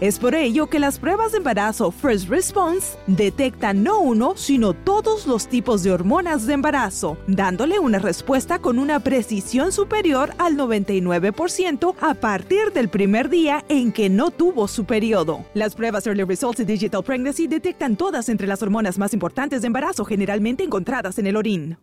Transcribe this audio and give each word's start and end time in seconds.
Es 0.00 0.18
por 0.18 0.34
ello 0.34 0.66
que 0.66 0.80
las 0.80 0.98
pruebas 0.98 1.30
de 1.30 1.38
embarazo 1.38 1.92
First 1.92 2.28
Response 2.28 2.98
detectan 3.06 3.84
no 3.84 4.00
uno, 4.00 4.32
sino 4.36 4.72
todos 4.72 5.24
los 5.26 5.46
tipos 5.46 5.84
de 5.84 5.92
hormonas 5.92 6.46
de 6.46 6.54
embarazo, 6.54 7.16
dándole 7.28 7.78
una 7.78 8.00
respuesta 8.00 8.58
con 8.58 8.80
una 8.80 8.98
precisión 8.98 9.70
superior 9.70 10.34
al 10.38 10.56
99% 10.56 11.94
a 12.00 12.14
partir 12.14 12.72
del 12.72 12.88
primer 12.88 13.28
día 13.28 13.64
en 13.68 13.92
que 13.92 14.10
no 14.10 14.32
tuvo 14.32 14.66
su 14.66 14.84
periodo. 14.84 15.44
Las 15.54 15.76
pruebas 15.76 16.06
Early 16.08 16.24
Results 16.24 16.60
y 16.60 16.64
Digital 16.64 17.04
Pregnancy 17.04 17.46
detectan 17.46 17.96
todas 17.96 18.28
entre 18.28 18.48
las 18.48 18.62
hormonas 18.62 18.98
más 18.98 19.14
importantes 19.14 19.62
de 19.62 19.68
embarazo 19.68 20.04
generalmente 20.04 20.64
encontradas 20.64 21.18
en 21.18 21.28
el 21.28 21.36
orín. 21.36 21.78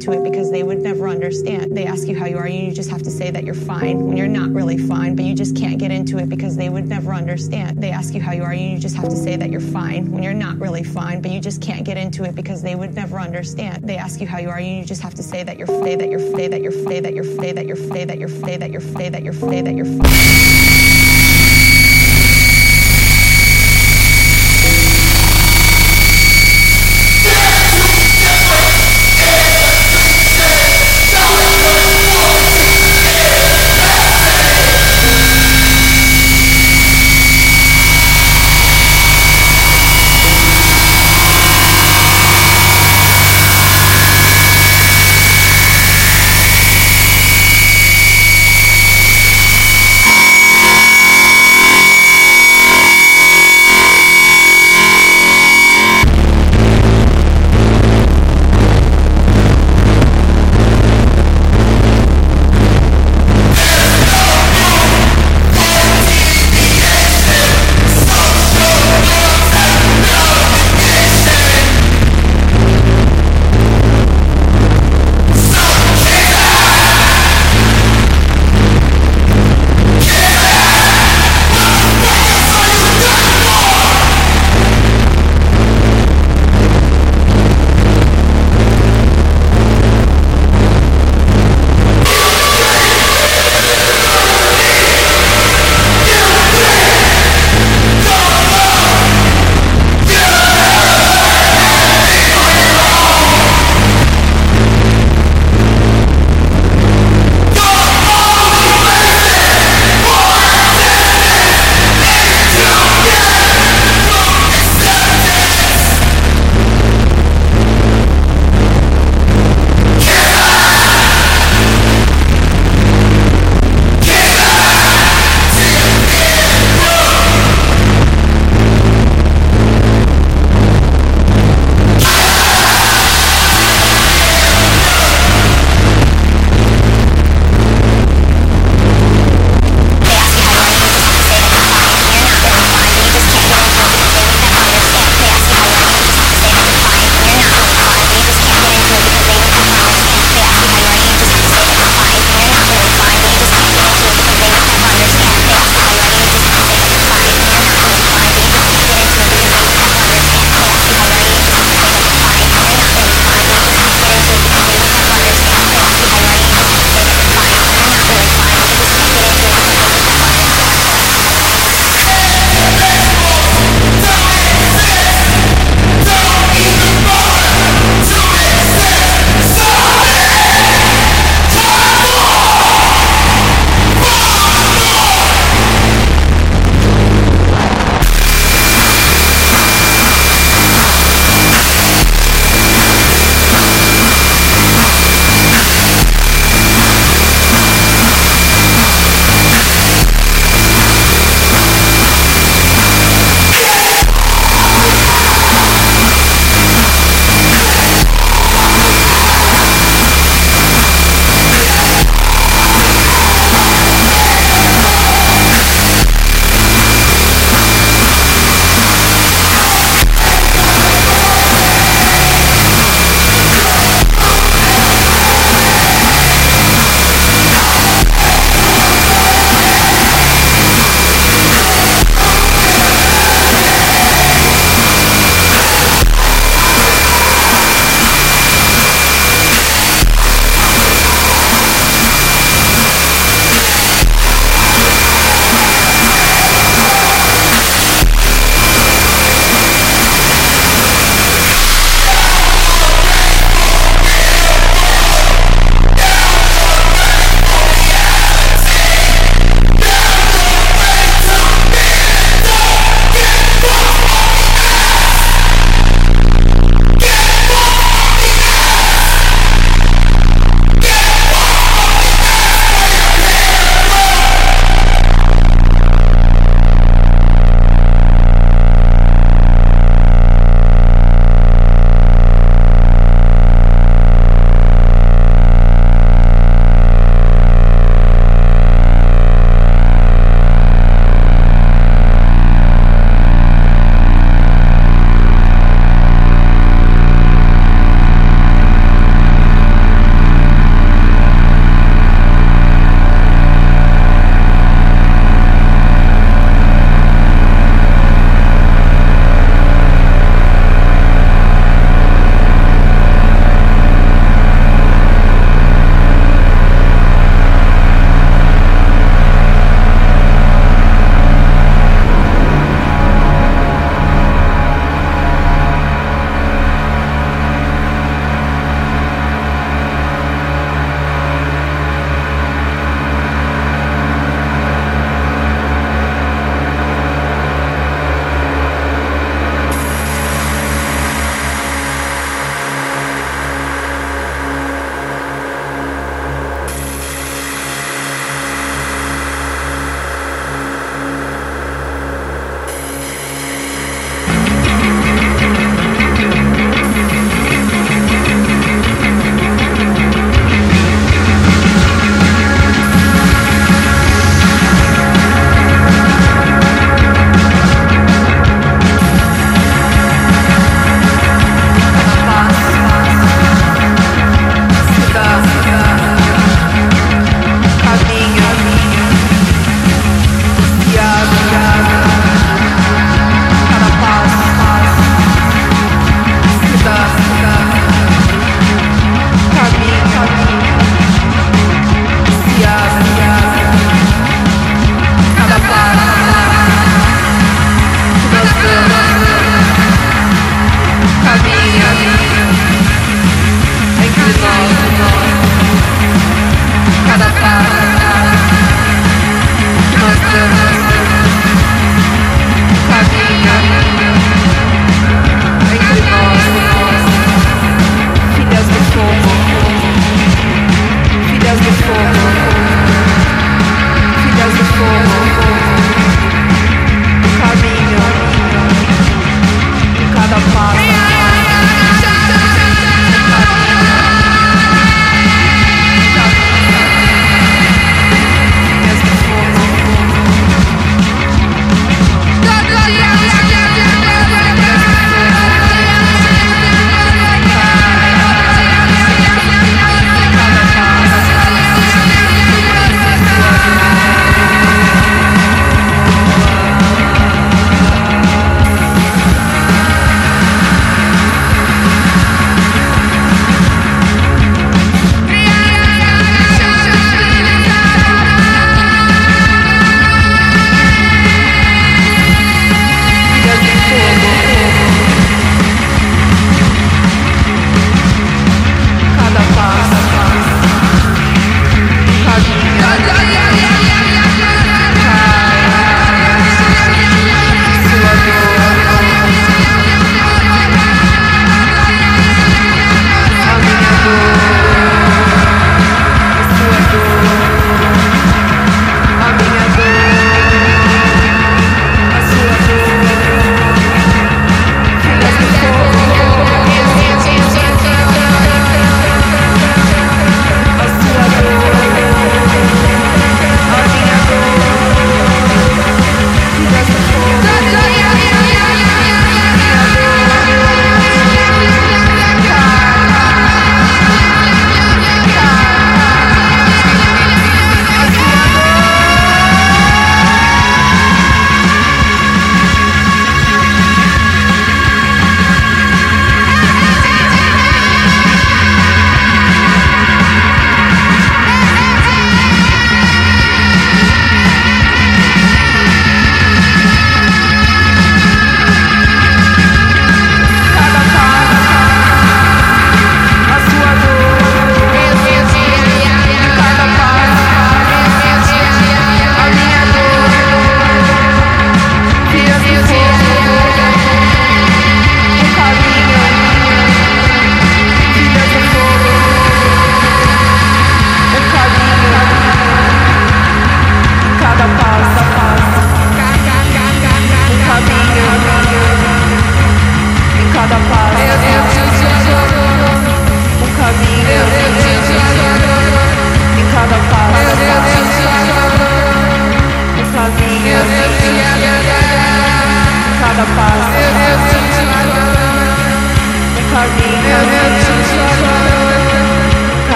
Into 0.00 0.18
it 0.18 0.24
because 0.24 0.50
they 0.50 0.62
would 0.62 0.80
never 0.80 1.06
understand. 1.06 1.76
They 1.76 1.84
ask 1.84 2.08
you 2.08 2.18
how 2.18 2.24
you 2.24 2.38
are, 2.38 2.46
and 2.46 2.54
you 2.54 2.72
just 2.72 2.88
have 2.88 3.02
to 3.02 3.10
say 3.10 3.30
that 3.30 3.44
you're 3.44 3.54
fine 3.54 4.06
when 4.06 4.16
you're 4.16 4.28
not 4.28 4.50
really 4.50 4.78
fine, 4.78 5.14
but 5.14 5.26
you 5.26 5.34
just 5.34 5.54
can't 5.54 5.78
get 5.78 5.90
into 5.90 6.16
it 6.16 6.30
because 6.30 6.56
they 6.56 6.70
would 6.70 6.88
never 6.88 7.12
understand. 7.12 7.82
They 7.82 7.90
ask 7.90 8.14
you 8.14 8.20
how 8.20 8.32
you 8.32 8.42
are, 8.42 8.52
and 8.52 8.72
you 8.72 8.78
just 8.78 8.96
have 8.96 9.10
to 9.10 9.16
say 9.16 9.36
that 9.36 9.50
you're 9.50 9.60
fine 9.60 10.10
when 10.10 10.22
you're 10.22 10.32
not 10.32 10.58
really 10.58 10.82
fine, 10.82 11.20
but 11.20 11.30
you 11.30 11.40
just 11.40 11.60
can't 11.60 11.84
get 11.84 11.98
into 11.98 12.24
it 12.24 12.34
because 12.34 12.62
they 12.62 12.74
would 12.74 12.94
never 12.94 13.20
understand. 13.20 13.86
They 13.86 13.98
ask 13.98 14.22
you 14.22 14.26
how 14.26 14.38
you 14.38 14.48
are, 14.48 14.56
and 14.56 14.78
you 14.78 14.84
just 14.86 15.02
have 15.02 15.14
to 15.16 15.22
say 15.22 15.42
that 15.42 15.58
you're 15.58 15.66
fay, 15.66 15.96
that 15.96 16.08
you're 16.08 16.18
fay, 16.18 16.48
that 16.48 16.62
you're 16.62 16.72
fay, 16.72 17.00
that 17.00 17.12
you're 17.12 17.24
fay, 17.24 17.52
that 17.52 17.66
you're 17.66 17.76
fay, 17.76 18.06
that 18.06 18.18
you're 18.18 18.28
fay, 18.28 18.56
that 18.56 18.70
you're 18.70 18.80
fay, 18.80 19.08
that 19.10 19.22
you're 19.22 19.34
fay, 19.34 19.60
that 19.60 19.74
you're 19.74 19.84
fay. 19.84 21.10
you 21.10 21.19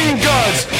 machine 0.00 0.16
guns 0.16 0.79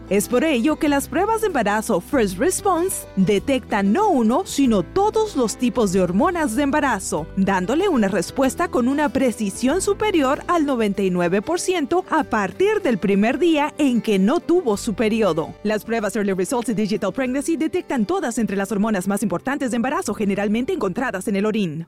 Es 0.11 0.27
por 0.27 0.43
ello 0.43 0.75
que 0.75 0.89
las 0.89 1.07
pruebas 1.07 1.39
de 1.39 1.47
embarazo 1.47 2.01
First 2.01 2.37
Response 2.37 3.07
detectan 3.15 3.93
no 3.93 4.09
uno, 4.09 4.45
sino 4.45 4.83
todos 4.83 5.37
los 5.37 5.55
tipos 5.55 5.93
de 5.93 6.01
hormonas 6.01 6.53
de 6.57 6.63
embarazo, 6.63 7.27
dándole 7.37 7.87
una 7.87 8.09
respuesta 8.09 8.67
con 8.67 8.89
una 8.89 9.07
precisión 9.07 9.81
superior 9.81 10.43
al 10.49 10.65
99% 10.65 12.03
a 12.09 12.25
partir 12.25 12.81
del 12.81 12.97
primer 12.97 13.39
día 13.39 13.73
en 13.77 14.01
que 14.01 14.19
no 14.19 14.41
tuvo 14.41 14.75
su 14.75 14.95
periodo. 14.95 15.53
Las 15.63 15.85
pruebas 15.85 16.13
Early 16.13 16.33
Results 16.33 16.67
y 16.67 16.73
Digital 16.73 17.13
Pregnancy 17.13 17.55
detectan 17.55 18.05
todas 18.05 18.37
entre 18.37 18.57
las 18.57 18.69
hormonas 18.73 19.07
más 19.07 19.23
importantes 19.23 19.71
de 19.71 19.77
embarazo 19.77 20.13
generalmente 20.13 20.73
encontradas 20.73 21.29
en 21.29 21.37
el 21.37 21.45
orín. 21.45 21.87